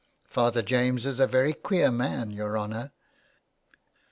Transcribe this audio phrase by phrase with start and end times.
[0.25, 2.91] Father James is a very queer man, your honour."